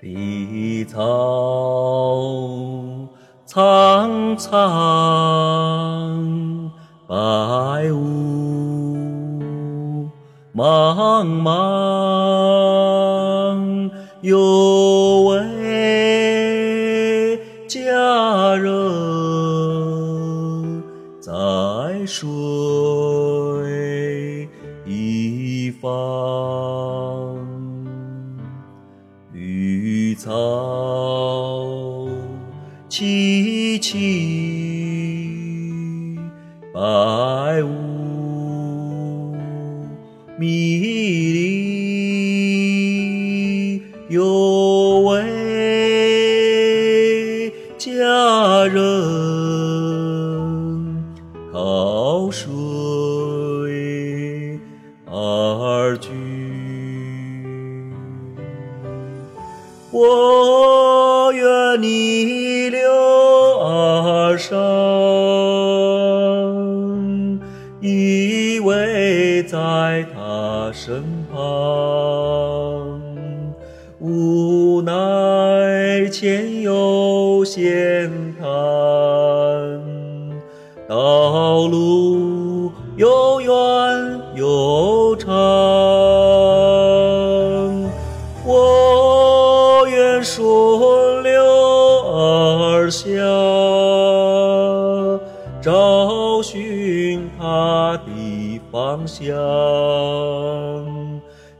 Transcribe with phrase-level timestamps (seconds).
[0.00, 0.98] 碧草
[3.46, 4.52] 苍苍，
[7.06, 7.14] 白
[7.92, 7.96] 雾
[10.54, 11.50] 茫茫，
[14.22, 15.38] 有位
[17.68, 18.72] 佳人
[21.20, 21.32] 在
[22.06, 22.28] 水
[30.14, 32.08] 草
[32.88, 36.18] 萋萋，
[36.72, 36.80] 白
[37.62, 39.34] 雾
[40.38, 40.78] 迷
[41.32, 41.42] 离，
[44.08, 45.24] 有位
[47.76, 48.80] 佳人
[51.52, 52.44] 靠水
[55.06, 56.23] 而居。
[59.96, 62.80] 我愿逆流
[63.60, 64.58] 而上，
[67.80, 71.40] 依偎在他身旁。
[74.00, 78.48] 无奈前有险滩，
[80.88, 83.48] 道路又远
[90.78, 91.42] 顺流
[92.10, 93.06] 而下，
[95.62, 99.26] 找寻他的方向，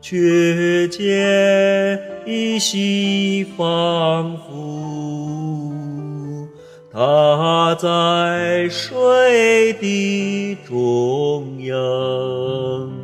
[0.01, 6.49] 却见依稀仿佛，
[6.93, 13.04] 他在水的中央。